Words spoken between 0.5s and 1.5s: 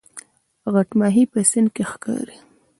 غټ ماهی په